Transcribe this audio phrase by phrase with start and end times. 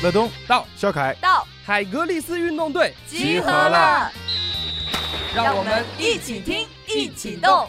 [0.00, 4.08] 乐东到，肖凯到，海格力斯运动队集合了，
[5.34, 7.66] 让我们一起听，一起动。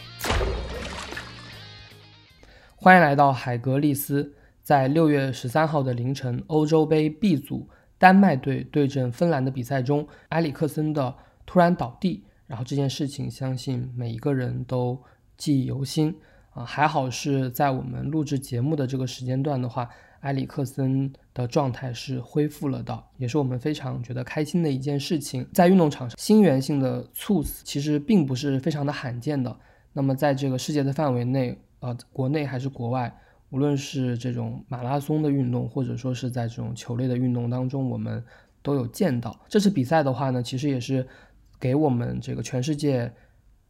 [2.75, 4.31] 欢迎来到海格力斯。
[4.61, 11.15] 在六月十三号的凌晨，欧洲杯 B 组丹麦队对阵芬兰的比赛中，埃里克森的
[11.47, 15.01] 突然倒地，然后这件事情相信每一个人都
[15.35, 16.15] 记忆犹新
[16.51, 16.63] 啊。
[16.63, 19.89] 还好是在我们录制节目的这个时间段的话，
[20.19, 25.47] 埃里克森的状态是恢复了的，也是我们非常觉得开心的一件事情。
[25.53, 29.57] 在运动场上，心源性的猝死其实并不是非常的罕见的。
[29.93, 33.15] 那么在这个世界的范围内，呃，国内还是国外。
[33.51, 38.23] 无论是这种马拉松的运动，或者说是在这种球类的运动当中，我们
[38.61, 39.39] 都有见到。
[39.47, 41.07] 这次比赛的话呢，其实也是
[41.59, 43.11] 给我们这个全世界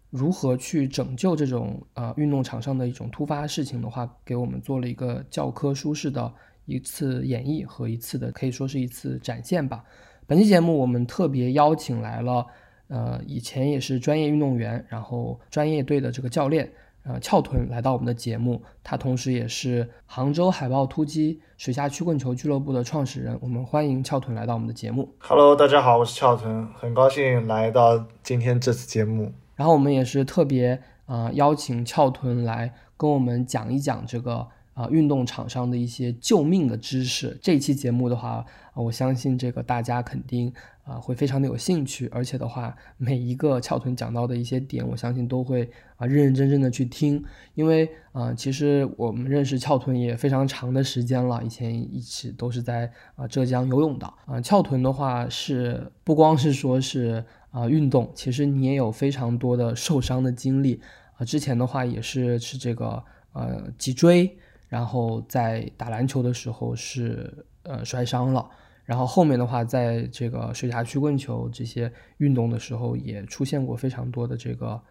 [0.09, 6.33] 如何去拯救这种呃运动场上的一种突发事情的话，给我们做了一个教科书式的
[6.69, 9.83] 一次演绎和一次的可以说是一次展现吧。
[10.27, 12.45] 本期节目我们特别邀请来了，
[12.87, 16.71] 呃，以前也是专业运动员，然后专业队的这个教练。
[17.03, 23.35] 呃，翘臀来到我们的节目，他同时也是杭州海豹突击水下曲棍球俱乐部的创始人。
[23.41, 25.09] 我们欢迎翘臀来到我们的节目。
[25.17, 29.31] Hello，大家好，我是翘臀，很高兴来到今天这次节目。
[29.55, 34.45] 然后我们也是特别啊邀请翘臀来跟我们讲一讲这个。
[34.79, 37.37] 啊，运动场上的一些救命的知识。
[37.41, 40.53] 这期节目的话，我相信这个大家肯定
[40.85, 47.21] 啊会非常的有兴趣，而且的话，每一个翘臀讲到的一些点，我相信都会啊认认真真的去听。
[47.55, 54.39] 因为啊，其实我们认识翘臀也非常长的时间了，以前一起都是在啊浙江游泳的啊。
[54.39, 57.21] 翘臀的话是不光是说是
[57.51, 60.79] 啊运动，其实你也有非常多的受伤的经历
[61.17, 61.25] 啊。
[61.25, 64.37] 之前的话也是是这个呃脊椎。
[64.69, 68.49] 然后在打篮球的时候是呃摔伤了，
[68.85, 74.81] 然后后面的话在这个水下曲棍球这些运动的时候也出现过非常多的这个，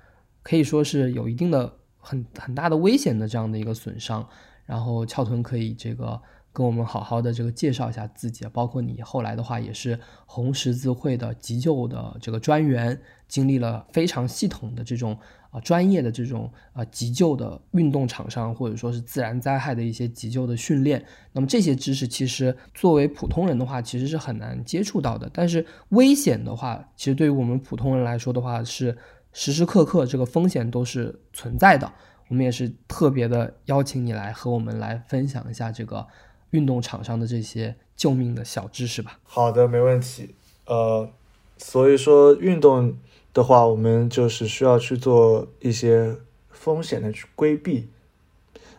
[0.42, 4.28] 可以说是有一定的很很大的危险的这样的一个损伤。
[4.66, 6.20] 然后翘臀可以这个
[6.52, 15.18] 跟我们好好的这个介绍一下自己，包括你后来的话也是红十字会的急救的这个专员，经历了非常系统的这种。
[15.50, 25.26] 啊，专业的这种啊急救的运动场上，或者说是自然灾害的一些急救的训练，那么这些知识其实作为普通人的话，其实是很难接触到的。
[25.32, 28.94] 但是危险的话，其实对于我们普通人来说的话，是
[29.32, 31.90] 时时刻刻这个风险都是存在的。
[32.28, 36.06] 我们也是特别的邀请你来和我们来分享一下这个
[36.50, 39.18] 运动场上的这些救命的小知识吧。
[39.24, 40.34] 好的，没问题。
[40.66, 41.10] 呃，
[41.56, 42.96] 所以说运动。
[43.34, 46.16] 的话，我们就是需要去做一些
[46.50, 47.88] 风险的去规避。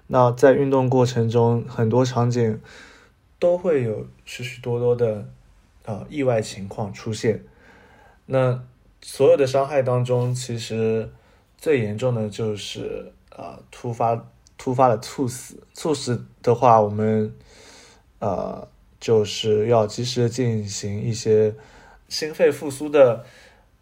[0.07, 2.59] 那在运动过程中，很多场景
[3.38, 5.30] 都会有许许多多的
[5.86, 7.46] 呃意外情况出现。
[8.25, 8.62] 那
[9.01, 11.09] 所有的伤害当中，其实
[11.57, 15.63] 最严重的就是啊突发突发的猝死。
[15.74, 17.34] 猝死的话，我们
[18.19, 18.68] 呃
[19.00, 21.53] 就是要及时的进行一些
[22.07, 23.25] 心肺复苏的。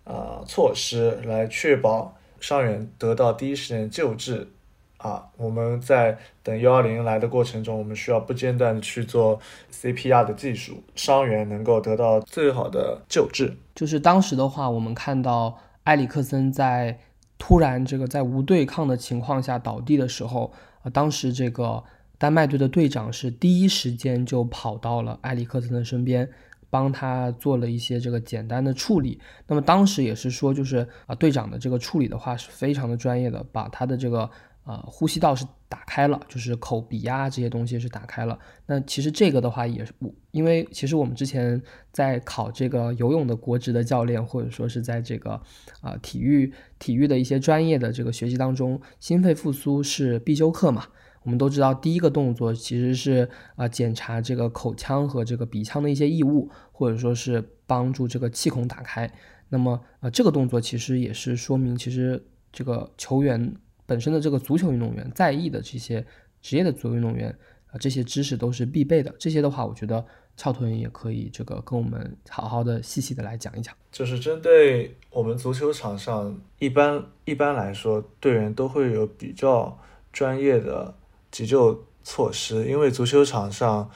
[0.09, 4.47] 呃，措施来确保伤员得到第一时间救治。
[4.95, 9.37] 啊，我们在等幺二零来的过程中，我们需要不间断的去做
[9.73, 13.57] CPR 的技术，伤员能够得到最好的救治。
[13.75, 16.97] 就是当时的话，我们看到埃里克森在
[17.37, 21.83] 突然这个在无对抗的情况下倒地的时候，啊，当时这个
[22.17, 26.29] 丹麦队的队长是第一时间就跑到了埃里克森的身边。
[26.69, 29.17] 帮他做了一些这个简单的处理，
[29.47, 34.29] 那么当时也是说，就是啊，队长的这个处理的话是非常的专业的，把他的这个
[34.65, 38.37] 呃呼吸道是打开了，就是口鼻啊这些东西是打开了。
[38.65, 39.93] 那其实这个的话也是，
[40.31, 41.59] 因为其实我们之前
[41.93, 45.41] 在考这个游泳的国职的教练，或者说是在这个
[45.79, 50.87] 啊体育体育的一些专业的这个学习当中，心肺复苏是必修课嘛。
[51.27, 59.11] 我们都知道，第一个动作其实是啊检查这个口腔和这个鼻腔的一些异物，或者说是帮助这个气孔打开。
[59.49, 63.53] 那么啊这个动作其实也是说明，其实这个球员
[63.85, 66.05] 本身的这个足球运动员在役的这些
[66.41, 67.29] 职业的足球运动员
[67.71, 69.13] 啊这些知识都是必备的。
[69.19, 70.05] 这些的话，我觉得
[70.37, 73.75] 翘臀也可以这个跟我们好好的细细的来讲一讲。
[73.91, 79.77] 就是针对我们足球场上，一般一般来说，队员都会有比较
[80.13, 80.95] 专业的。
[81.31, 83.89] 急救措施，因为足球场上，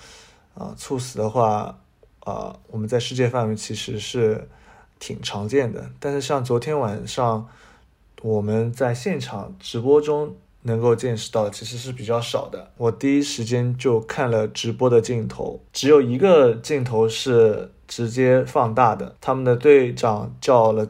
[0.53, 1.79] 啊，猝死的话，
[2.21, 4.47] 啊，我们在世界范围其实是
[4.99, 5.89] 挺常见的。
[5.99, 7.47] 但是像昨天晚上
[8.21, 12.71] 我们在现场直播中能够见识到其实是比较少的。
[12.77, 19.15] 我第一时间就看了直播的镜头，只有一个镜头是直接放大的。
[19.19, 20.87] 他们的队长叫了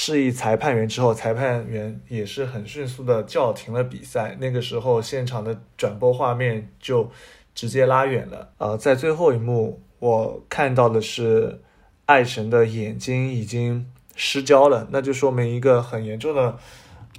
[0.00, 4.36] 示意裁判员之后，裁判员也是很迅速的叫停了比赛。
[4.38, 7.10] 那个时候现场的转播画面就
[7.52, 8.52] 直接拉远了。
[8.58, 11.62] 呃，在最后一幕，我看到的是
[12.06, 16.56] 爱神的眼睛已经失焦了，那就说明一个很严重的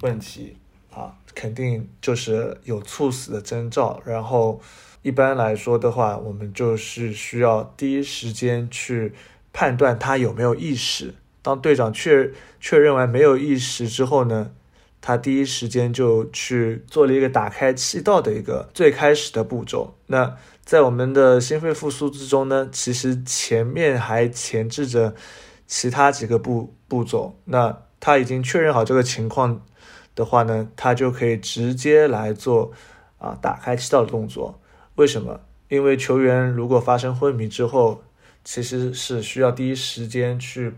[0.00, 0.56] 问题
[0.90, 1.14] 啊。
[1.34, 4.58] 肯定就是有猝死的征兆，然后
[5.02, 9.12] 一般来说的话，我们就是需要第一时间去
[9.52, 11.12] 判断他有没有意识。
[11.42, 14.50] 当队长确确认完没有意识之后呢，
[15.00, 19.96] 他第一时间就去做了一个打开气道的一个最开始的步骤。
[20.06, 25.14] 那在我们的心肺复苏之中呢，其实前面还前置着
[25.66, 27.38] 其他几个步步骤。
[27.46, 29.62] 那他已经确认好这个情况。
[30.16, 32.72] 的话呢，他就可以直接来做
[33.18, 34.60] 啊打开气道的动作。
[34.96, 35.40] 为什么？
[35.68, 38.02] 因为球员如果发生昏迷之后，
[38.44, 40.74] 其实是需要第一时间去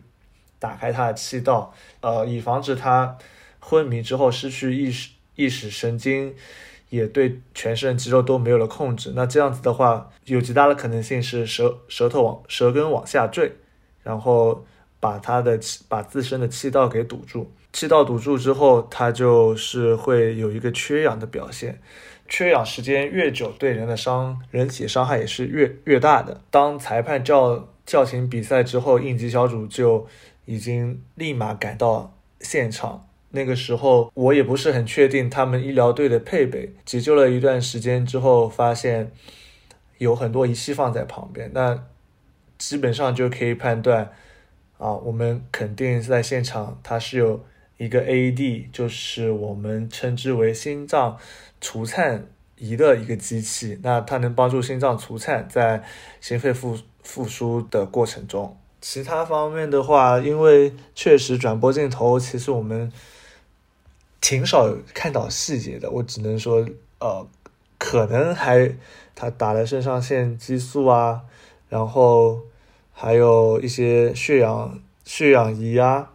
[0.62, 3.18] 打开他的气道，呃，以防止他
[3.58, 6.32] 昏迷之后失去意识，意识神经
[6.88, 9.12] 也对全身肌肉都没有了控制。
[9.16, 13.56] 那这样子的话，有极大的可能性是舌舌头往舌根往下坠，
[14.04, 14.64] 然后
[15.00, 17.50] 把他的气把自身的气道给堵住。
[17.72, 21.80] 气道堵住之后，它就是会有一个缺氧的表现。
[22.28, 26.40] 缺氧时间越久，对人的伤人体伤害也是越越大的。
[26.50, 30.06] 当裁判叫叫停比赛之后，应急小组就
[30.44, 33.08] 已经立马赶到现场。
[33.30, 36.72] 那个时候我也不是很确定他们医疗队的配备。
[36.84, 39.10] 急救了一段时间之后，发现
[39.98, 41.84] 有很多仪器放在旁边，那
[42.58, 44.12] 基本上就可以判断
[44.78, 47.44] 啊，我们肯定在现场，它是有。
[47.78, 51.18] 一个 AED 就是我们称之为心脏
[51.60, 55.82] 除颤仪的一个机器，那它能帮助心脏除颤，在
[56.20, 58.56] 心肺复复苏的过程中。
[58.82, 62.92] 其他方面的话，因为确实转播镜头其实我们
[64.20, 66.66] 挺少看到细节的，我只能说，
[66.98, 67.26] 呃，
[67.78, 68.76] 可能还
[69.14, 71.22] 他打了肾上腺激素啊，
[71.70, 72.40] 然后
[72.92, 76.10] 还有一些血氧血氧仪啊。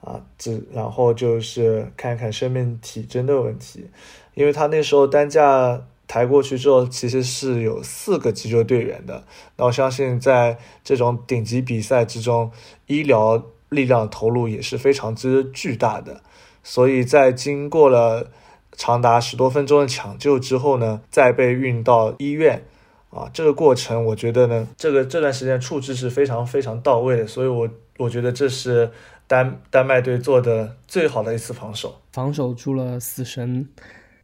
[0.00, 3.86] 啊，这然后就是看看生命体征的问题，
[4.32, 9.22] 因为他那时候担架抬过去之后，其实是有四个急救队员的。
[9.56, 12.50] 那我相信在这种顶级比赛之中，
[12.88, 16.20] 医疗力量投入也是非常之巨大的。
[16.64, 18.32] 所以在经过了
[18.72, 22.64] 长达十多分钟的抢救之后呢，再被运到医院，
[23.10, 27.26] 啊，这个过程我觉得呢，这个这段时间处置是非常非常到位的。
[27.28, 27.68] 所以我
[27.98, 28.90] 我觉得这是。
[29.30, 33.68] 丹丹麦队做的最好的一次防守，防守出了死神。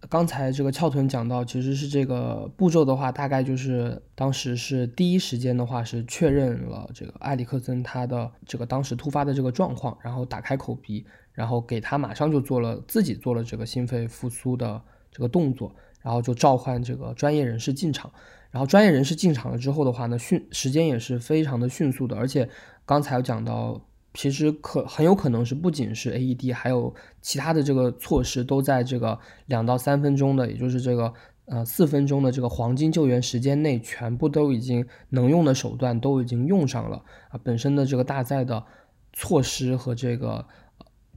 [0.09, 14.81] 刚才这个翘臀讲到，其实是这个步骤的话，大概就是当时是第一时间的话是确认了这个埃里克森他的这个当时突发的这个状况，然后打开口鼻，然后给他马上就做了自己做了这个心肺复苏的
[15.11, 18.13] 这个动作，然后就召唤这个专业人士进场。
[18.51, 22.49] 然后专业人士进场了之后的话呢，迅时间也是非常的迅速的，而且
[22.85, 23.81] 刚才有讲到。
[24.17, 31.13] 其实可很有可能是不仅是 AED，还有其他的这个措施都在这个两到三分钟的，也就是这个
[31.45, 37.39] 呃四分钟的这个黄金救援时间内，全部都已经能用的手段都已经用上了啊。
[37.45, 38.65] 本身的这个大赛的
[39.13, 40.47] 措施和这个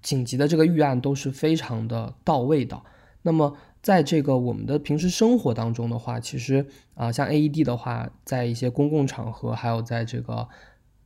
[0.01, 2.81] 紧急的这个预案都是非常的到位的。
[3.21, 6.65] 那么在这个我们的平时生活当中的话，其实
[6.95, 10.49] 啊像 AED 的话，在一些公共场合，还有在这个。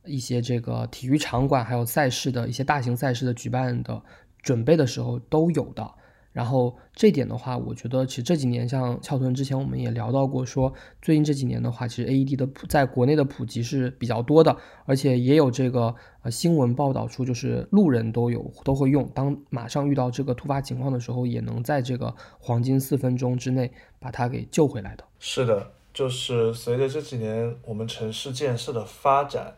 [0.04, 4.02] 一些这个体育场馆还有赛事的一些大型赛事的举办的
[4.42, 5.90] 准备的时候都有的。
[6.32, 23.70] 然后这点的话，我觉得其实这几年像翘臀之前我们也聊到过，说最近这几年的话，其实 AED 的普在国内的普及是比较多的，而且也有这个呃新闻报道出，就是路人都有都会用，当马上遇到这个突发情况的时候，也能在这个黄金四分钟之内
[24.00, 25.04] 把它给救回来的。
[25.20, 29.54] 是的，就是随着这几年我们城市建设的发展。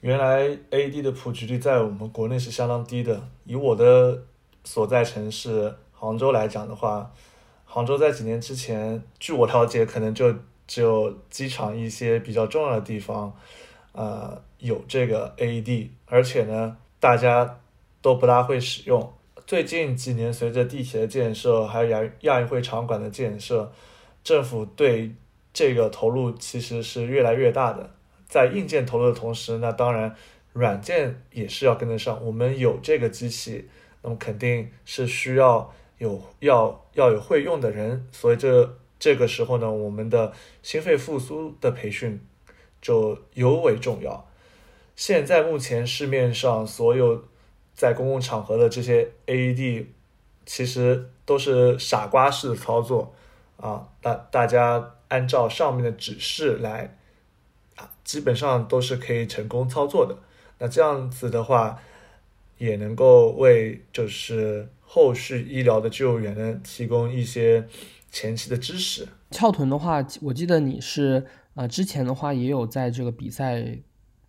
[0.00, 3.28] 原来 AD 的普及率在我们国内是相当低的。
[3.44, 4.22] 以我的
[4.64, 7.12] 所在城市杭州来讲的话，
[7.66, 10.34] 杭州在几年之前，据我了解，可能就
[10.66, 13.36] 只有机场一些比较重要的地方，
[13.92, 17.58] 呃，有这个 AED，而且呢，大家
[18.00, 19.12] 都不大会使用。
[19.46, 23.70] 最近几年，随着地铁的建设，还有亚亚运会场馆的建设，
[24.24, 25.14] 政府对
[25.52, 27.90] 这个投入其实是越来越大的。
[28.30, 30.14] 在硬件投入的同时，那当然
[30.52, 32.24] 软件也是要跟得上。
[32.24, 33.68] 我们有这个机器，
[34.02, 40.32] 那么肯定是需要有要要有会用的人，所以这这个时候呢，我们的
[40.62, 42.20] 心肺复苏的培训
[42.80, 44.26] 就尤为重要。
[44.94, 47.24] 现在目前市面上所有
[47.74, 49.86] 在公共场合的这些 AED，
[50.46, 53.14] 其实都是傻瓜式的操作
[53.56, 56.96] 啊，大大家按照上面的指示来，
[58.04, 60.16] 基本上都是可以成功操作的。
[60.58, 61.80] 那这样子的话，
[62.58, 67.66] 也能够为就是后续医疗的救援呢提供一些
[68.10, 69.08] 前期的支持。
[69.30, 73.78] 翘臀的话，我记得你是呃之前的话也有在这个比赛。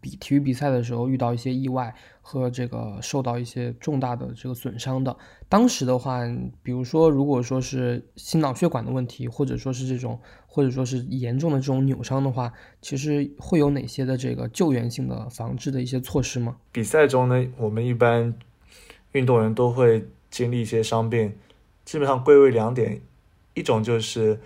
[0.02, 5.16] 比体育比赛的时候遇到一些意外和这个受到一些重大的这个损伤的，
[5.48, 6.22] 当时的话，
[6.64, 16.58] 比如说如果说是心脑血管的问题，或者说是这种，或者说是严重的这种扭伤的话，其实会有哪些的这个救援性的防治的一些措施吗？
[16.72, 18.34] 比赛中呢，我们一般
[19.12, 21.36] 运动员都会经历一些伤病，
[21.86, 23.02] 基本上归为两点，
[23.54, 24.40] 一种就是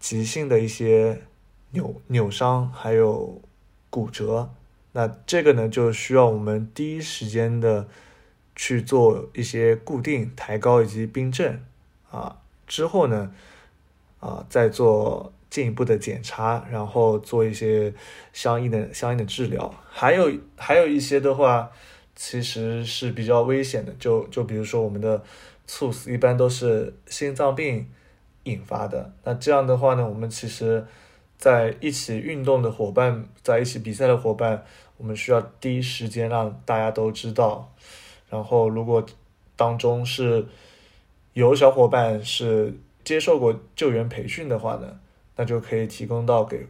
[0.00, 1.22] 急性的一些
[1.70, 3.40] 扭扭伤，还有
[3.88, 4.50] 骨折。
[4.92, 7.88] 那这个呢，就需要我们第一时间的
[8.54, 11.64] 去做一些固定、抬高以及冰镇
[12.10, 13.32] 啊，之后呢，
[14.20, 17.94] 啊，再做进一步的检查，然后做一些
[18.32, 19.74] 相应的相应的治疗。
[19.88, 21.70] 还有还有一些的话，
[22.14, 25.22] 其实是比较危险的，就就比如说我们的
[25.66, 27.88] 猝死，一般都是心脏病
[28.44, 29.14] 引发的。
[29.24, 30.86] 那这样的话呢，我们其实
[31.42, 34.64] 在一起运动的伙伴，在一起比赛的伙伴。
[34.96, 37.72] 我们需要第一时间让大家都知道，
[38.30, 39.04] 然后如果
[39.56, 40.46] 当中是
[41.32, 45.00] 有小伙伴是接受过救援培训的话呢，
[45.34, 46.68] 那就可以提供到给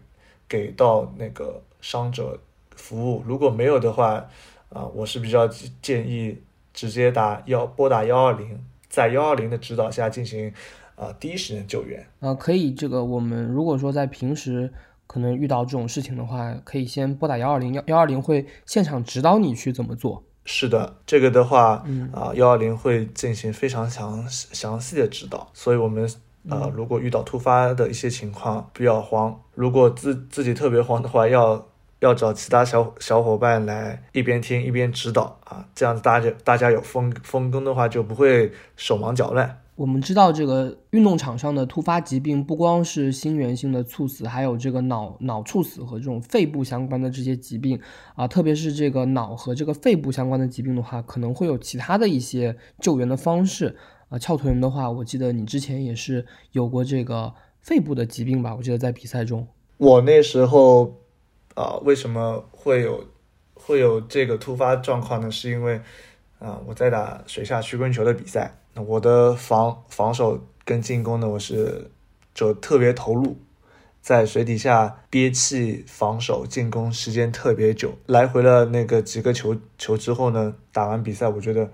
[0.49, 2.41] 给到那个伤者
[2.75, 3.23] 服务。
[3.26, 4.26] 如果没有的话，
[4.71, 5.47] 啊，我是比较
[5.83, 6.41] 建议
[6.73, 10.55] 直接打幺拨打幺二零，在幺二零的指导下进行
[10.96, 12.06] 啊第一时间救援。
[12.20, 14.72] 啊，可以，这个我们如果说在平时。
[15.04, 20.22] 可能遇到这种事情的话，可以先拨打幺二零，幺幺二零会现场指导你去怎么做。
[20.46, 21.84] 是的，这个的话，
[22.14, 25.50] 啊，幺二零会进行非常详详细的指导。
[25.52, 26.08] 所以，我们
[26.49, 29.38] 呃，如果遇到突发的一些情况，不要慌。
[29.54, 31.68] 如果自自己特别慌的话，要
[31.99, 39.58] 要找其他小小伙伴来一边听一边指导啊，这样子大家大家有分分工的话，就不会手忙脚乱。
[39.75, 47.81] 我们知道，这个运动场上的突发疾病不光是心源性的猝死，还有这个脑脑猝死和这种肺部相关的这些疾病
[48.14, 53.75] 啊，特别是这个脑和这个肺部相关的疾病的话，可能会有其他的一些救援的方式
[54.11, 54.19] 啊。
[54.19, 58.55] 翘臀的话，我记得你之前也是有过这个肺部的疾病吧？
[58.55, 59.49] 我记得在比赛中，
[59.79, 61.00] 我那时候
[61.55, 63.02] 啊，为什么会有
[63.55, 65.31] 会有这个突发状况呢？
[65.31, 65.81] 是因为
[66.38, 68.59] 啊，我在打水下曲棍球的比赛。
[68.75, 71.91] 那我的防防守跟进攻呢，我是
[72.35, 73.37] 就特别投入，
[74.00, 81.71] 在水底下憋气防守进攻时间特别久，来回了那个几个球球之后呢，打完比赛我觉得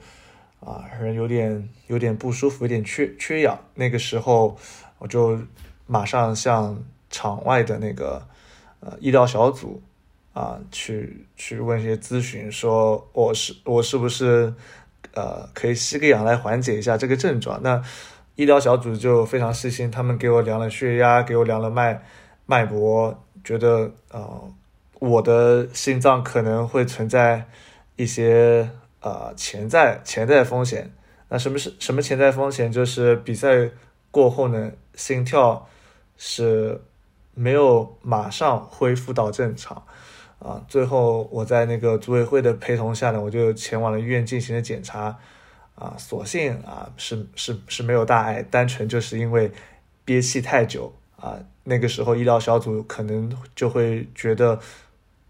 [0.59, 3.57] 啊人有点有点不舒服，有点缺缺氧。
[3.75, 4.57] 那个时候
[4.99, 5.38] 我就
[5.87, 8.26] 马上向场外的那个
[8.81, 9.81] 呃医疗小组
[10.33, 14.52] 啊去去问一些咨询，说我是我是不是。
[15.18, 17.60] 呃，可以吸个氧来缓解一下这个症状。
[17.60, 17.82] 那
[18.37, 22.00] 医疗小组就非常细心，他们给我量了血压，给我量了脉
[22.46, 24.54] 脉搏，觉得呃
[25.00, 27.44] 我的心脏可能会存在
[27.96, 28.70] 一些
[29.00, 30.88] 呃潜在潜在风险。
[31.28, 32.70] 那什么是什么潜在风险？
[32.70, 33.68] 就是比赛
[34.12, 35.66] 过后呢，心跳
[36.16, 36.80] 是
[37.34, 39.82] 没有马上恢复到正常。
[40.38, 45.18] 啊，最后我在那个组委会的陪同下呢，我就前往了医院进行了检查，
[45.75, 49.50] 啊，所幸啊是是是没有大碍，单纯就是因为
[50.04, 54.61] 憋气太久啊，那个时候医疗小组可能就会觉得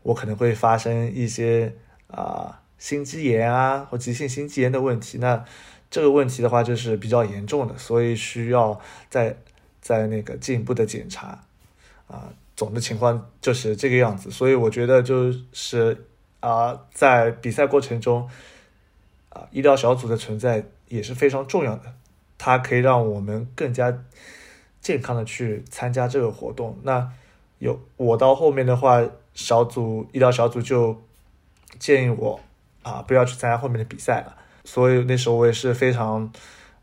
[0.02, 1.72] 我可能会发生一些
[2.08, 5.42] 啊心肌炎啊或急性心肌炎的问题，那
[5.90, 9.34] 这个问题的话就是比较严重的，所以需要在
[9.80, 11.44] 在那个进一步的检查，
[12.08, 12.30] 啊。
[12.58, 16.06] 总的情况就是这个样子，所以我觉得就是
[16.40, 18.28] 啊，在比赛过程中，
[19.28, 21.94] 啊，医疗小组的存在也是非常重要的，
[22.36, 23.96] 它可以让我们更加
[24.80, 26.76] 健康的去参加这个活动。
[26.82, 27.08] 那
[27.60, 31.00] 有我到后面的话，小组医疗小组就
[31.78, 32.40] 建议我
[32.82, 34.36] 啊，不要去参加后面的比赛了。
[34.64, 36.32] 所以那时候我也是非常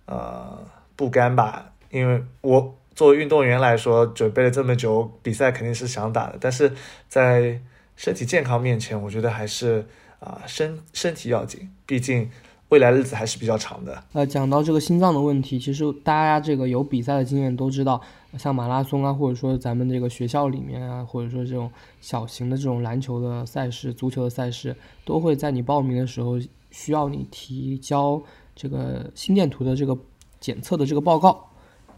[0.05, 0.57] 呃
[0.95, 2.77] 不甘吧，因为我。
[2.95, 6.37] 作为运动员来说，准备了这么久，比赛肯定是想打的。
[6.39, 6.71] 但是
[7.09, 7.59] 在
[7.95, 9.85] 身体健康面前，我觉得还是
[10.19, 11.69] 啊身身体要紧。
[11.85, 12.29] 毕竟
[12.69, 14.03] 未来日子还是比较长的。
[14.13, 18.01] 呃，讲到这个心脏的问题，其实大家这个有比赛的经验都知道，
[18.37, 21.71] 像马拉松啊，或者说咱们这个学校里面啊，或者说这种
[22.01, 26.39] 小型的这种篮球的赛事、足球的赛事，都会在你报名的时候
[26.71, 28.21] 需要你提交
[28.55, 29.97] 这个心电图的这个
[30.39, 31.47] 检测的这个报告，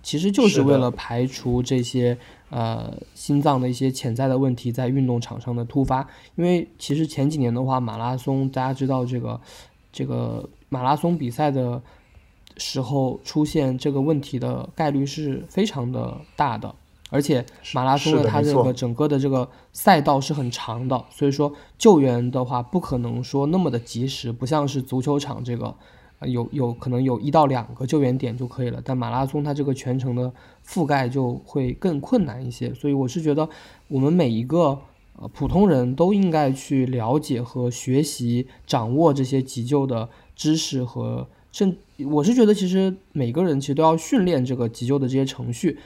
[0.07, 2.17] 其实就是为了排除这些
[2.49, 6.07] 呃心脏的一些潜在的问题在运动场上的突发。
[6.35, 9.41] 因为其实前几年的话，马拉松大家知道这个
[9.91, 10.47] 这个。
[10.69, 11.81] 马拉松比赛的
[12.57, 16.75] 时候出现这个问题的概率是非常的大的，
[17.09, 25.73] 而且马拉松的它这个整个的这个赛道是很长的，所以说救援的话不可能说那么的及时，不像是足球场这个
[26.21, 30.31] 有有可能有一到两个救援点就可以了，但马拉松它这个全程的
[30.65, 33.47] 覆盖就会更困难一些，所以我是觉得
[33.87, 34.79] 我们每一个
[35.17, 40.09] 呃普通人都应该去了解和学习掌握这些急救的。
[40.39, 41.75] 知识和甚，
[42.11, 45.79] 我是觉得其实每个人其实都要训练这个急救的这些程序，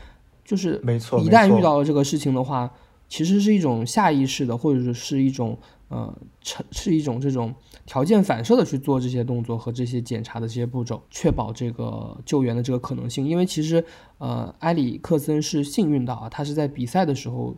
[0.43, 2.69] 就是没错，一旦遇到了这个事情的话，
[3.07, 5.57] 其实是一种下意识的，或者是一种
[5.87, 7.55] 呃，成是一种这种
[7.91, 13.27] 条件反射的去做这些动作和这些检查的这些步骤，确保这个救援的这个可能性。
[13.27, 13.83] 因为其实
[14.17, 17.53] 呃，埃里克森是幸运的啊，他是在比赛的时候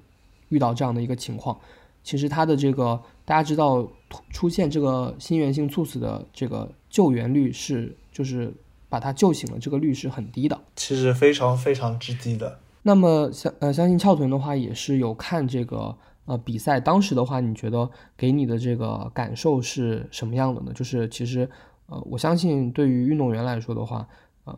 [0.49, 1.55] 遇到这样的一个情况。
[2.03, 3.87] 其实他的这个大家知道
[4.31, 8.51] 出现这个心源性猝死的这个救援率是，就是
[8.89, 10.59] 把他救醒了，这个率是很低的。
[10.75, 12.59] 其实非常非常之低的。
[12.81, 20.71] 那么相呃相信翘臀的话也是有看这个呃比赛，当时的话你觉得给你的这个感受是什么样的呢？
[20.73, 21.49] 就是其实
[21.87, 24.07] 呃我相信对于运动员来说的话，
[24.45, 24.57] 呃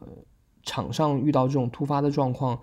[0.64, 2.60] 场上遇到这种突发的状况，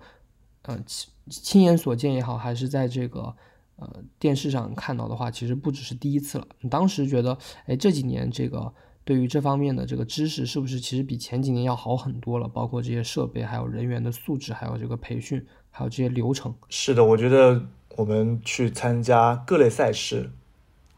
[0.63, 3.35] 呃亲亲眼所见也好，还是在这个。
[3.75, 6.47] 呃，电视上看到的话，其实不只是第一次了。
[6.61, 8.71] 你当时觉得，哎，这几年这个
[9.03, 12.47] 对于这方面的这个知识，是不是其实比前几年要好很多了？
[12.47, 16.53] 包括这些设备，还有人员的素质，还有这个培训，还有这些流程。
[16.69, 20.31] 是的，我觉得我们去参加各类赛事，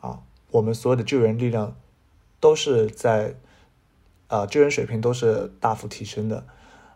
[0.01, 0.21] 啊，
[0.51, 1.75] 我们所有的救援力量
[2.39, 3.35] 都是在，
[4.27, 6.45] 啊，救援水平都是大幅提升的。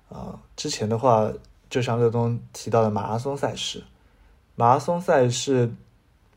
[0.10, 1.32] 啊，之前的话，
[1.70, 3.84] 就像乐东提到的马拉松赛事。
[4.56, 5.72] 马拉松赛事，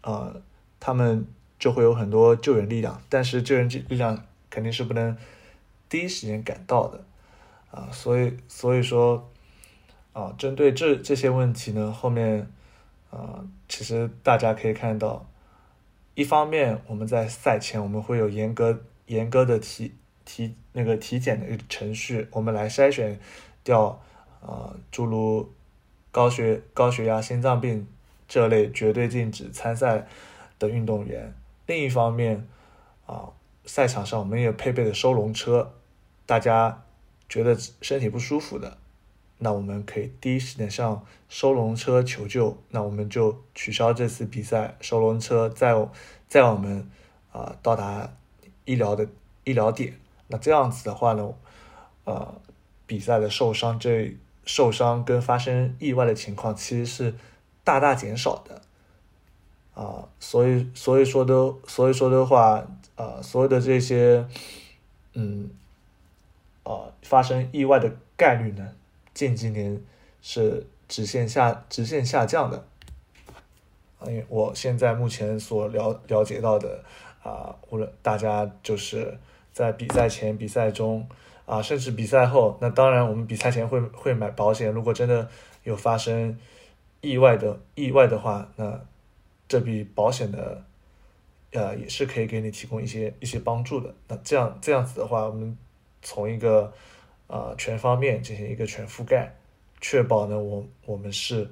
[0.02, 0.42] 呃，
[0.78, 1.26] 他们
[1.58, 5.16] 就会有很多救援力量，但是救援力量肯定是不能
[5.88, 7.02] 第一时间赶到的，
[7.70, 9.30] 啊，所以所以说，
[10.12, 12.46] 啊，针对这这些问题呢，后面，
[13.12, 15.24] 啊，其实大家可以看到，
[16.16, 19.94] 一方面我们在赛前我们会有严格严格的体
[20.24, 23.20] 体那个体检的程序，我们来筛选
[23.62, 24.00] 掉，
[24.40, 25.52] 啊，诸如
[26.10, 27.86] 高血高血压、心脏病。
[28.28, 30.06] 这类绝对禁止参赛
[30.58, 31.34] 的运动员。
[31.66, 32.48] 另一方面，
[33.04, 33.28] 啊，
[33.66, 35.74] 赛场上我们也配备了收容车，
[36.24, 36.82] 大家
[37.28, 38.78] 觉得身体不舒服的，
[39.42, 45.74] 那我们可以第一时间向收容车求救，那我们就取消这次比赛，收容车载
[46.28, 46.88] 载我们
[47.32, 48.10] 啊到达
[48.64, 49.06] 医疗的
[49.44, 49.98] 医疗点。
[50.28, 51.34] 那这样子的话呢，
[52.04, 52.34] 呃，
[52.86, 57.14] 比赛的受伤这受伤跟发生意外的情况其实是。
[57.64, 58.60] 大大减少的，
[59.80, 64.26] 啊，所以所以说的，所以说的话，啊，所有的这些，
[65.12, 65.48] 嗯，
[66.64, 68.74] 啊，发生意外的概率呢，
[69.14, 69.82] 近几年
[70.20, 72.64] 是直线下直线下降的，
[74.06, 76.84] 因为我现在目前所了了解到的，
[77.22, 79.18] 啊，无论大家就是
[79.52, 81.08] 在比赛前、比赛中，
[81.46, 85.28] 啊，甚至比赛后，那当然我们比赛前会会买保险，如果真的
[85.64, 86.38] 有发生。
[87.04, 88.80] 意外的意外的话，那
[89.48, 90.62] 这笔保险的，
[91.50, 93.92] 呃，也是可以给你提供一些一些帮助的。
[94.06, 95.58] 那这样这样子的话，我们
[96.00, 96.72] 从一个
[97.32, 99.34] 呃全方面进行一个全覆盖，
[99.80, 101.48] 确保呢，我我们是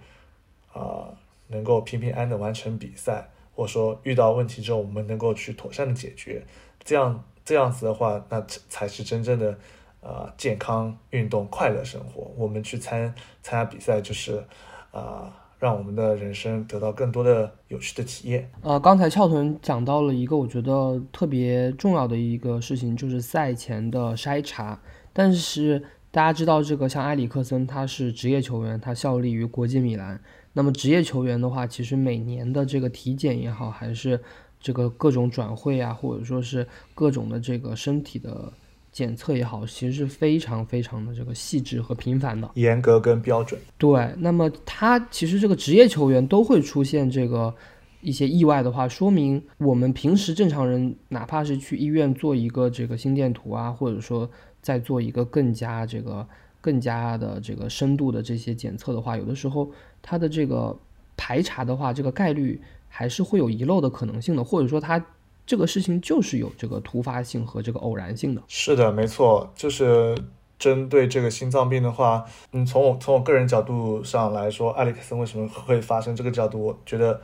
[0.73, 1.09] 啊
[1.49, 6.45] 能够平平安的完成比赛，或者说遇到问题之后，我们能够去妥善的解决。
[6.85, 9.59] 这样这样子的话，那才是真正的
[10.03, 12.31] 呃健康运动快乐生活。
[12.37, 14.45] 我们去参参加比赛就是。
[14.93, 18.51] 啊，让我们的人生得到更多的有趣的体验。
[18.61, 24.81] 呃，刚才翘臀讲到了一个我觉得特别重要的一个事情，就是赛前的筛查。
[25.13, 30.21] 但是大家知道，这个像埃里克森他是职业球员，他效力于国际米兰。
[30.53, 34.21] 那么职业球员的话，其实每年的这个体检也好，还是
[34.61, 38.53] 这个各种转会啊，或者说是各种的这个身体的。
[38.93, 43.61] 检测也好，其实是非常非常的这个细致和频繁的，严格跟标准。
[43.79, 47.55] 对，那么他其实这个职业球员都会出现这个
[48.01, 54.29] 一些意外的话，说明我们平时正常人，哪怕是去医院做一个这个心电图啊，或者说
[54.63, 56.27] 再做一个更加这个
[56.61, 59.71] 更加的这个深度的这些检测的话，有的时候
[60.03, 60.79] 它的这个
[61.17, 65.05] 排查的话，这个概率还是会有遗漏的可能性的，或者说它
[65.47, 68.43] 这个事情就是有这个突发性和这个偶然性的。
[68.47, 70.17] 是的，没错，就是
[70.59, 77.21] 针对这个心脏病的话，嗯，从我从我个人角度上来说，埃里克森为什么会发生这个角度，我觉得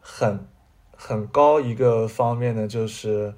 [0.00, 0.46] 很
[0.96, 3.34] 很高一个方面呢，就是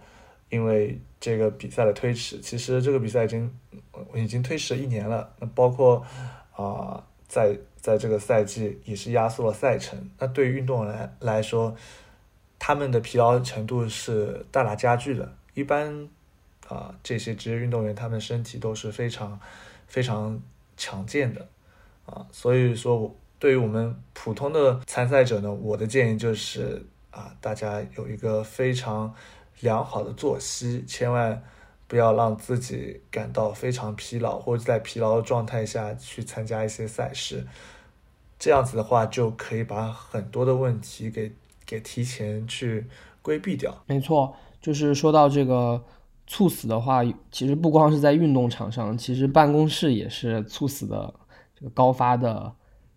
[0.51, 2.39] 因为这个比赛的推迟。
[2.41, 3.53] 其实这个比赛已经
[4.15, 6.05] 已经推迟了一年了，那包括
[6.57, 10.11] 啊、在在这个赛季也是压缩了赛程。
[10.19, 11.75] 那对于运动员来说，
[12.59, 15.33] 他们的疲劳程度是大大加剧的。
[15.55, 16.09] 一般
[16.69, 19.39] 啊、这些职业运动员他们身体都是非常
[19.87, 20.41] 非常
[20.77, 21.47] 强健的
[22.07, 29.15] 啊，所以说我对于我们普通的参赛者呢，我的建议就是啊，大家有一个非常
[29.61, 31.43] 良好的作息，千万
[31.87, 37.47] 不要让自己感到非常疲劳，或者在疲劳的状态下去参加一些赛事，
[38.39, 41.33] 这样子的话就可以把很多的问题给
[41.65, 42.87] 给提前去
[43.23, 43.83] 规避掉。
[43.87, 45.83] 没错，就是说到这个
[46.27, 51.15] 猝死的话，其实不光是在运动场上，其实办公室也是猝死的
[51.55, 52.55] 这个高发的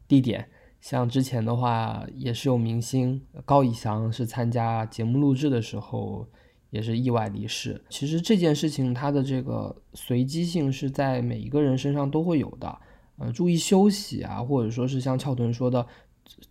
[0.08, 0.50] 地点。
[0.80, 6.28] 像之前的话，也是有明星高以翔是参加节目录制的时候，
[6.70, 7.82] 也是意外离世。
[7.90, 12.80] 其实这件事情它的这个随机性是在每一个人身上都会有的。
[13.20, 15.88] 呃，注意休息啊，或者说是像翘臀说的，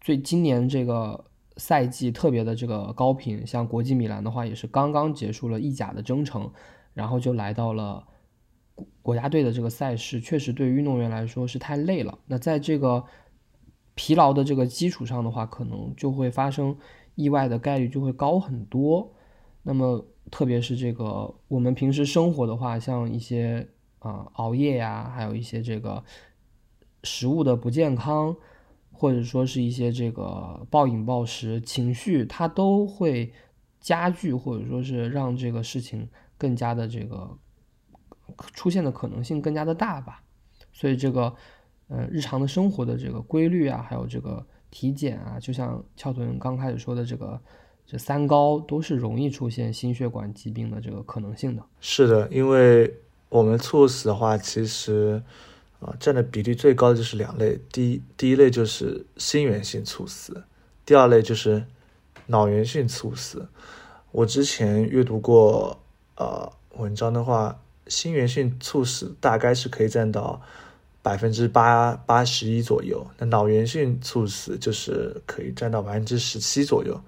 [0.00, 1.24] 最今年这个
[1.58, 6.50] 赛季特别的这个高频，像国际米兰的话，也是刚刚结束了意甲的征程，
[6.92, 8.04] 然后就来到了
[8.74, 12.18] 国国家队的这个赛事，确实对于运动员来说是太累了。
[12.26, 13.04] 那在这个
[13.94, 16.76] 疲劳的这个基础上的话，可能就会发生
[17.14, 19.14] 意外的概率就会高很多。
[19.68, 26.04] 那么特别是这个我们平时生活的话，像一些啊、熬夜呀，还有一些这个
[27.02, 28.36] 食物的不健康，
[28.92, 33.32] 或者说是一些这个暴饮暴食、情绪，它都会
[33.80, 37.36] 加剧，或者说是让这个事情更加的这个
[38.54, 40.22] 出现的可能性更加的大吧。
[40.72, 41.34] 所以这个
[41.88, 47.42] 呃日常的生活的这个规律啊，还有这个体检啊，就像翘臀刚开始说的这个
[47.86, 51.62] 这三高，都是容易出现心血管疾病的这个可能性的。
[51.80, 52.92] 是的，因为
[53.28, 55.22] 我们猝死的话，其实
[55.78, 60.42] 啊占的比例最高的就是两类，第一第一类就是心源性猝死，
[60.84, 61.64] 第二类就是
[62.26, 63.46] 脑源性猝死。
[64.10, 65.78] 我之前阅读过
[66.16, 70.40] 呃文章的话，心源性猝死大概是可以占到
[71.02, 77.00] 百分之八八十一左右，那脑源性猝死就是可以占到百分之十七左右。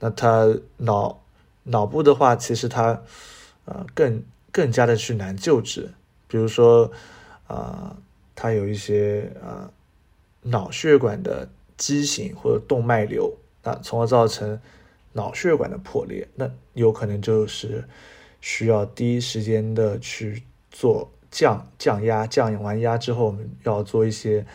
[0.00, 1.20] 那它脑
[1.64, 3.02] 脑部的话，其实它
[3.64, 5.90] 呃更更加的去难救治，
[6.26, 6.90] 比如说
[7.46, 7.56] 啊、
[7.90, 7.96] 呃
[8.34, 9.68] 它有一些呃
[10.42, 14.60] 脑血管的畸形或者动脉瘤，那从而造成
[15.14, 17.82] 脑血管的破裂，那有可能就是
[18.40, 24.46] 需要第一时间的去做降降压，降完压之后，我们要做一些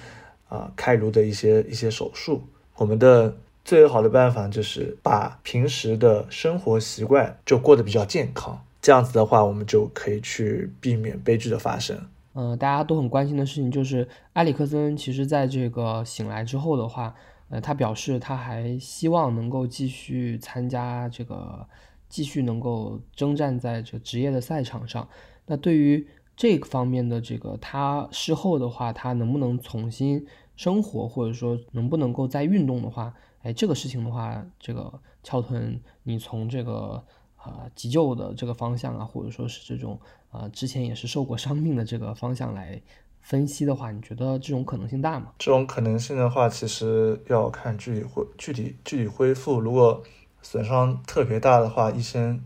[0.48, 2.42] 啊、开颅的一些一些手术。
[2.76, 11.98] 我们的最好的办法就是把平时的生活习惯就过得比较健康，这样子的话，我们就可以去避免悲剧的发生。
[12.36, 17.14] 嗯、大家都很关心的事情就是埃里克森，其实在这个醒来之后的话，
[17.50, 21.68] 呃，他表示他还希望能够继续参加这个，
[22.10, 25.08] 继续能够征战在这职业的赛场上。
[25.46, 37.04] 那对于这个方面的这个他事后的话，他能不能重新生活，或者说能不能够再运动的话，哎，这个事情的话，这个翘臀，你从这个
[37.36, 40.00] 啊、急救的这个方向啊，或者说是这种
[40.32, 42.82] 啊、之前也是受过伤病的这个方向来
[43.22, 45.34] 分析的话，你觉得这种可能性大吗？
[45.38, 49.60] 这种可能性的话，其实要看具体恢具体具体恢复。
[49.60, 50.02] 如果
[50.42, 52.44] 损伤特别大的话，医生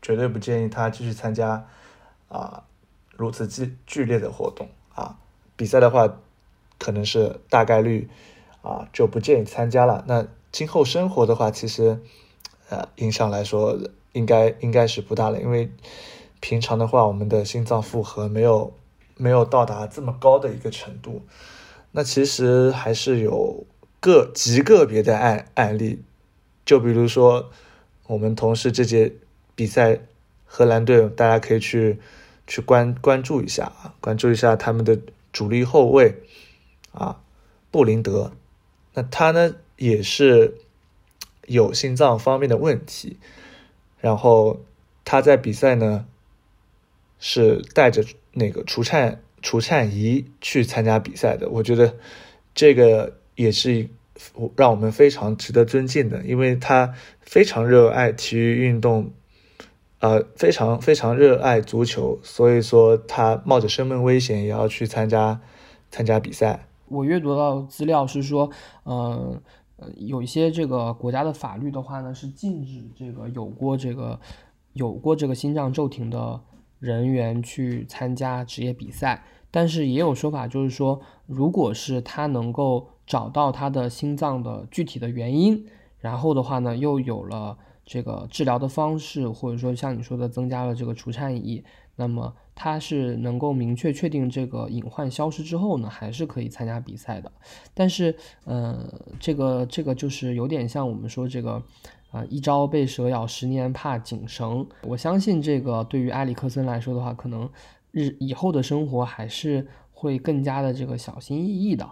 [0.00, 1.66] 绝对不建议他继续参加
[2.28, 2.64] 啊
[3.16, 5.18] 如此剧剧烈的活动啊。
[5.56, 6.18] 比赛的话，
[6.78, 8.08] 可能是大概率
[8.62, 10.04] 啊就不建议参加了。
[10.08, 12.00] 那今后生活的话，其实
[12.68, 13.78] 呃影响来说
[14.12, 15.70] 应该应该是不大了，因为
[16.40, 18.72] 平常的话，我们的心脏负荷没有
[19.16, 21.22] 没有到达这么高的一个程度。
[21.92, 23.66] 那其实还是有
[24.00, 26.02] 个极个别的案案例，
[26.64, 27.50] 就比如说
[28.06, 29.12] 我们同事这届
[29.54, 30.00] 比赛，
[30.44, 32.00] 荷兰队，大家可以去
[32.46, 34.98] 去关关注一下啊，关注一下他们的
[35.32, 36.22] 主力后卫
[36.92, 37.20] 啊，
[37.70, 38.32] 布林德。
[38.94, 40.54] 那他呢也是
[41.46, 43.16] 有心脏方面的问题，
[43.98, 44.60] 然后
[45.04, 46.06] 他在比赛呢
[47.18, 51.48] 是带着那个除颤除颤仪去参加比赛的。
[51.48, 51.96] 我觉得
[52.54, 53.88] 这个也是
[54.56, 59.10] 让我们非常值得尊敬的，因为他非常热爱体育运动，
[60.00, 65.40] 呃，非常非常热爱足球，所以说他冒着生命危险也要去参加
[65.90, 66.66] 参加比赛。
[66.92, 68.50] 我阅读到资料是说，
[68.84, 69.40] 嗯。
[69.96, 74.20] 有一些这个国家的法律的话呢，是禁止这个有过这个
[74.74, 76.40] 有过这个心脏骤停的
[76.78, 79.24] 人员去参加职业比赛。
[79.50, 85.66] 但是也有说法，就是说，如果是他能够找到他的心脏的具体的原因，
[85.98, 91.64] 然后的话呢，又有了这个治疗的方式，或者说像你说的增加了这个除颤仪，
[91.96, 92.32] 那么。
[92.54, 97.32] 他是能够明确确定这个隐患消失之后呢，还是可以参加比赛的。
[97.72, 98.86] 但是，呃，
[99.18, 101.62] 这个这个就是有点像我们说这个，
[102.10, 104.66] 啊，一朝被蛇咬，十年怕井绳。
[104.82, 107.48] 我相信这个对于埃里克森来说的话，可能
[107.90, 111.88] 日以后的生活还是会更加的这个小心翼翼的。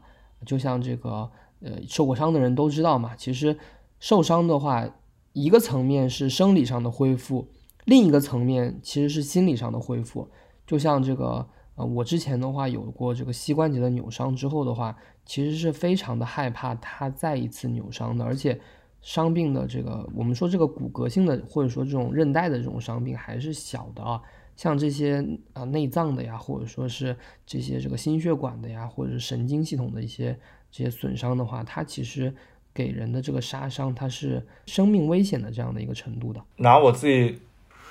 [0.47, 3.57] 就像这个，呃，受过伤的人都知道嘛，其实
[3.99, 4.89] 受伤的话，
[5.33, 7.49] 一个层面是生理上的恢复，
[7.85, 10.29] 另一个层面其实是心理上的恢复。
[10.71, 18.57] 就像这个，呃，我之前的话有过这个膝关节的扭伤之后的话，其实是非常的害怕它再一次扭伤的，而且
[19.03, 24.23] 伤病的这个，我们说这个骨骼性的或者说这种韧带的这种伤病还是小的啊，
[24.55, 30.39] 像这些啊内脏的呀，或者说是这些这个心血管的呀，或者是神经系统的一些
[30.71, 32.33] 这些损伤的话，它其实
[32.73, 36.41] 给人的这个杀伤，它是生命危险的这样的一个程度的。
[36.59, 37.41] 拿我自己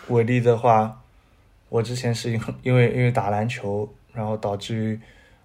[0.07, 0.98] 为例的话。
[1.69, 4.99] 我之前是因因为因为打篮球，然后导致于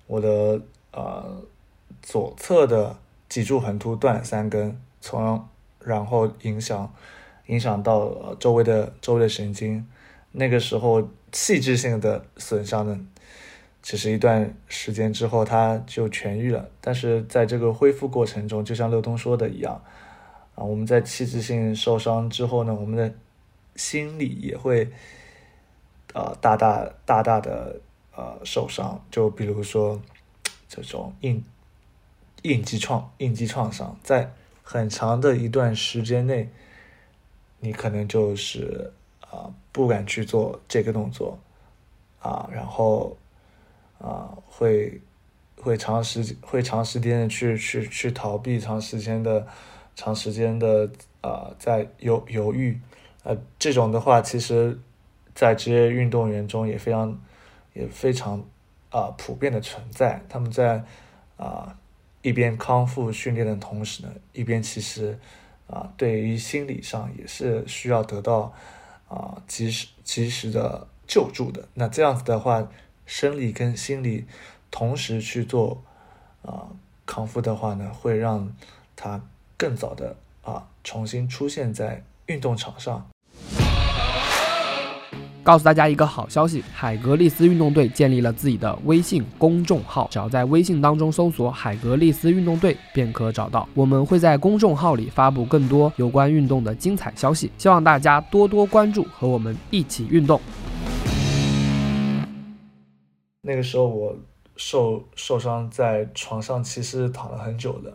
[0.06, 0.58] 我的
[0.90, 1.42] 呃
[2.00, 2.96] 左侧的
[3.28, 5.46] 脊柱横突断三根，从
[5.80, 6.90] 然后影响
[7.48, 9.86] 影响到周围的周围的神经，
[10.32, 12.98] 那个时候器质性的损伤呢，
[13.82, 19.74] 只是一段时间之后它就痊愈了，但是在这个恢复过程中，就像乐东说的一样，
[20.54, 23.14] 啊，我们在器质性受伤之后呢，我们的
[23.76, 24.88] 心理也会。
[26.14, 27.80] 呃，大大大大的
[28.14, 30.00] 呃受伤，就比如说
[30.68, 31.44] 这种应
[32.42, 34.30] 应激创应激创伤，在
[34.62, 36.48] 很长的一段时间内，
[37.58, 38.92] 你可能就是
[39.28, 41.36] 啊不敢去做这个动作
[42.20, 43.16] 啊，然后
[43.98, 45.00] 啊会
[45.60, 49.44] 会长时会长时间的去去去逃避，长时间的
[49.96, 50.88] 长时间的
[51.22, 52.78] 啊在犹犹豫，
[53.24, 54.78] 呃这种的话其实。
[55.34, 57.20] 在职业运动员中也非常
[57.72, 58.44] 也非常
[58.90, 60.22] 啊普遍的存在。
[60.28, 60.84] 他们在
[61.36, 61.76] 啊
[62.22, 65.18] 一边康复训练的同时呢，一边其实
[65.66, 68.52] 啊对于心理上也是需要得到
[69.08, 71.68] 啊及时及时的救助的。
[71.74, 72.66] 那这样子的话，
[73.04, 74.24] 生理跟心理
[74.70, 75.82] 同时去做
[76.42, 76.68] 啊
[77.04, 78.54] 康复的话呢，会让
[78.96, 79.20] 他
[79.58, 83.10] 更早的啊重新出现在运动场上。
[85.44, 93.68] 告诉大家一个好消息，海格力斯运动队建立了自己的微信公众号，只要在微信当中搜索“海格力斯运动队”便可找到。
[93.74, 100.40] 我们会在公众号里发布更多有关运动的精彩消息，希望大家多多关注，和我们一起运动。
[103.42, 104.16] 那个时候我
[104.56, 107.92] 受受伤在床上，其实躺了很久的。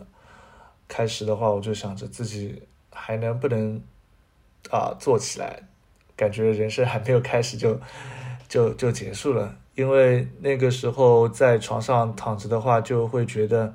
[0.86, 3.82] 开始的话，我就想着自己还能不能
[4.70, 5.60] 啊坐起来。
[6.20, 7.80] 感觉人生还没有开始就
[8.46, 13.74] 就就结束了，因为那个时候在床上躺着的话，就会觉得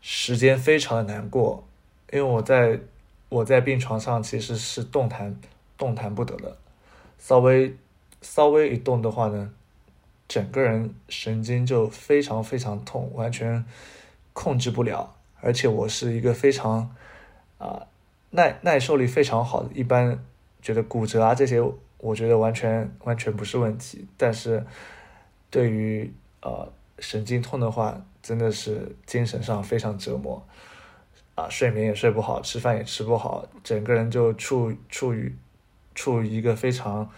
[0.00, 1.62] 时间非常的难过，
[2.10, 2.80] 因为我在
[3.28, 5.38] 我在病床上其实是动弹
[5.76, 6.56] 动弹不得的，
[7.18, 7.76] 稍微
[8.22, 9.50] 稍微一动的话呢，
[10.26, 13.62] 整个人神经就非常非常痛，完全
[14.32, 16.96] 控制不了，而且我是一个非常
[17.58, 17.86] 啊
[18.30, 20.24] 耐耐受力非常好的，一般。
[20.64, 21.60] 觉得骨折啊这些，
[21.98, 24.08] 我觉得完全完全不是问题。
[24.16, 24.64] 但是，
[25.50, 30.42] 对于呃神经痛的话，真的是精神上非常折磨，
[31.34, 35.36] 啊，睡眠也睡不好，吃饭也吃不好，整个人就处处于
[35.94, 37.10] 处于一个非常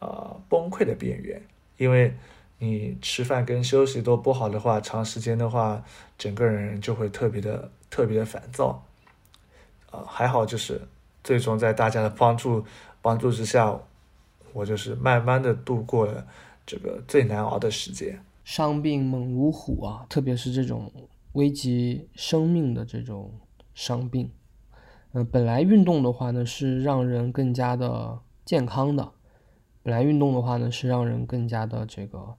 [0.00, 1.40] 呃崩溃的边缘。
[1.78, 2.14] 因为
[2.58, 5.82] 你吃饭跟休息都不好的话，长时间的话，
[6.18, 8.84] 整个人就会特别的特别的烦躁。
[9.90, 10.82] 啊，还好就是。
[11.24, 12.64] 最终在大家的帮助
[13.02, 13.76] 帮助之下，
[14.52, 16.24] 我就是慢慢的度过了
[16.64, 18.22] 这个最难熬的时间。
[18.44, 20.92] 伤病猛如虎啊，特别是这种
[21.32, 23.32] 危及生命的这种
[23.74, 24.30] 伤病，
[25.12, 29.10] 嗯，本来运动的话呢是让人更加的健康的，
[29.82, 32.34] 本来运动的话呢是让人更加的这个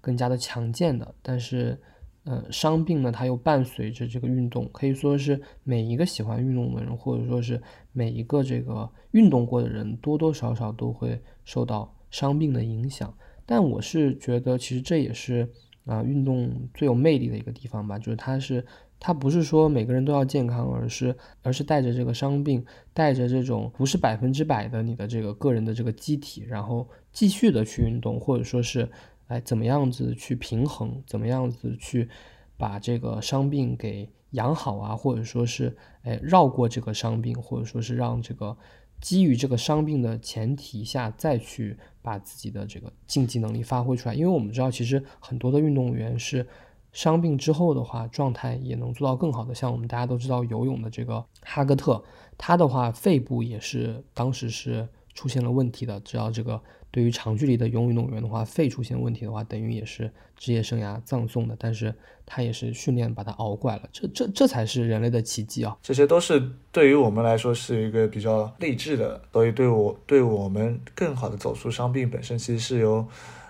[0.00, 1.80] 更加的强健的，但是，
[2.28, 7.60] 呃，伤病呢它又伴随着这个运动，可以说是每一个喜欢运动的人，或者说是
[7.92, 13.12] 每一个这个运动过的人，多多少少都会受到伤病的影响。
[13.46, 15.48] 但我是觉得，其实这也是
[15.86, 18.64] 啊运动最有魅力的一个地方吧，就是它是。
[19.00, 28.90] 它不是说每个人都要健康，而是而是带着这个伤病，带着这种不是百分之百的你的这个个人的这个机体，然后继续的去运动，或者说是，
[29.28, 32.08] 哎，怎么样子去平衡，怎么样子去
[32.56, 38.56] 把这个伤病给养好啊，或者说是，哎，绕过这个伤病，或者说是让这个
[39.00, 46.46] 基于这个伤病的前提下再去把自己的这个竞技能力发挥出来，因为我们知道，其实很多的运动员是。
[46.90, 49.54] 伤病之后的话，状态也能做到更好的。
[49.54, 52.02] 像我们大家都知道游泳的这个哈格特，
[52.38, 54.88] 他的话肺部也是当时是
[55.18, 55.98] 出现了问题的。
[56.00, 56.60] 只要这个
[56.92, 61.56] 对于长距离的游泳运动员的话，肺出现问题的话，等于也是职业生涯葬送的。
[61.58, 61.92] 但是
[62.24, 65.76] 他也是训练把他熬过来了，这这这才是人类的奇迹啊！
[65.82, 73.04] 这些都是对于我们来说是一个比较励志的，所以对我对我们更好的走出伤病本身其实是有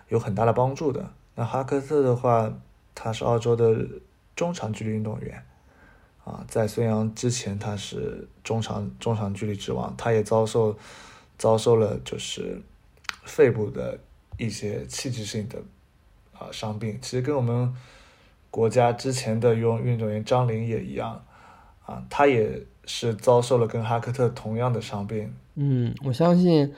[0.09, 1.13] 有很大的帮助的。
[1.35, 2.51] 那哈克特的话。
[3.01, 3.87] 他是澳洲的
[4.35, 5.41] 中长距离运动员，
[6.25, 10.77] 啊，在孙杨之前他是中长中长距离之王，他也遭受
[11.39, 12.61] 遭受了就是
[13.25, 13.99] 肺部的
[14.37, 15.63] 一些器质性的
[16.33, 17.73] 啊伤病，其实跟我们
[18.51, 21.25] 国家之前的游泳运动员张琳也一样，
[21.87, 25.33] 啊，他也是遭受了跟哈克特同样的伤病。
[25.55, 26.75] 嗯，我相信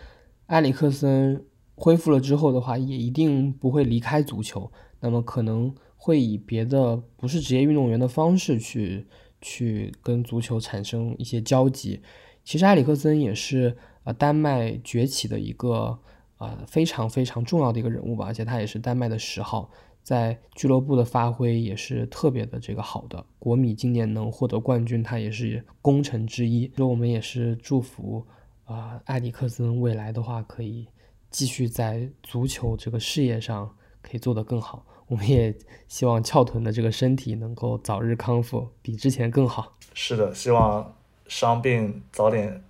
[0.46, 1.44] 埃里克森
[1.75, 4.70] 恢复了之后的话，也一定不会离开足球，
[5.01, 5.75] 那么可能。
[6.03, 9.07] 会以别的不是职业运动员的方式去
[9.42, 12.01] 去跟足球产生一些交集。
[12.42, 15.98] 其实埃里克森也是呃丹麦崛起的一个
[16.38, 19.70] 呃非常非常重要的一个人物吧，而且他也是丹麦的十号，
[20.02, 23.24] 在俱乐部的发挥也是特别的这个好的。
[23.38, 26.66] 国米今年能获得冠军，他也是功臣之一。
[26.76, 28.26] 所以我们也是祝福
[28.64, 30.86] 啊埃里克森未来的话可以
[31.30, 34.84] 继续在足球这个事业上可以做得更好。
[35.06, 35.52] 我们也
[35.88, 39.76] 希望翘臀的这个身体能够早日康复，比之前更好。
[39.92, 40.94] 是的，希望
[41.26, 42.62] 伤病早点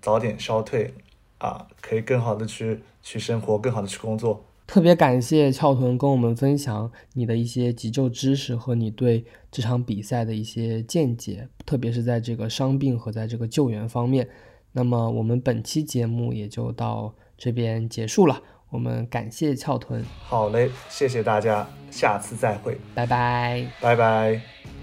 [0.00, 0.92] 早点消退，
[1.38, 4.44] 啊，可以更好的去去生活，更好的去工作。
[4.66, 14.28] 特别感谢翘臀跟我们分享你的一些急救知识和你对这场比赛的一些见解，特别是在这个伤病和在这个救援方面。
[14.72, 18.42] 那么我们本期节目也就到这边结束了。
[18.68, 24.77] 我们感谢翘臀，好嘞，谢谢大家，下次再会，拜拜，拜拜。